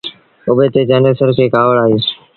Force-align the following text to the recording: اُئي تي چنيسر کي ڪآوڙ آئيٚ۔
اُئي 0.49 0.67
تي 0.73 0.81
چنيسر 0.89 1.29
کي 1.37 1.45
ڪآوڙ 1.53 1.75
آئيٚ۔ 1.83 2.03